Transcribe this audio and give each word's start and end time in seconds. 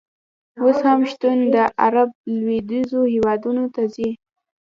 اوس 0.61 0.77
هم 0.87 0.99
شتمن 1.09 1.41
عر 1.83 1.95
ب 2.09 2.09
لویدیځو 2.39 3.01
هېوادونو 3.13 3.63
ته 3.75 3.81
ځي. 3.93 4.09